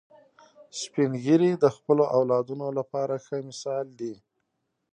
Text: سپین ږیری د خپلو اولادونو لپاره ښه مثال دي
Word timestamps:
سپین 0.79 1.11
ږیری 1.23 1.51
د 1.63 1.65
خپلو 1.75 2.03
اولادونو 2.17 2.67
لپاره 2.77 3.13
ښه 3.25 3.37
مثال 3.49 3.85
دي 3.99 4.13